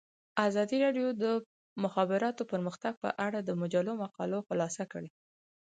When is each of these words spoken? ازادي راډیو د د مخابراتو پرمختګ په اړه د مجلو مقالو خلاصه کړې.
ازادي 0.47 0.77
راډیو 0.85 1.07
د 1.13 1.17
د 1.23 1.25
مخابراتو 1.83 2.43
پرمختګ 2.51 2.93
په 3.03 3.09
اړه 3.25 3.39
د 3.41 3.49
مجلو 3.61 3.93
مقالو 4.03 4.39
خلاصه 4.47 4.83
کړې. 4.91 5.09